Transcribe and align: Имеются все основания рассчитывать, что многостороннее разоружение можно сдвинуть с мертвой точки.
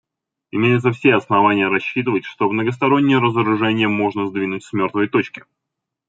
Имеются 0.49 0.91
все 0.93 1.13
основания 1.13 1.67
рассчитывать, 1.67 2.25
что 2.25 2.49
многостороннее 2.49 3.19
разоружение 3.19 3.87
можно 3.87 4.25
сдвинуть 4.25 4.63
с 4.63 4.73
мертвой 4.73 5.07
точки. 5.07 5.43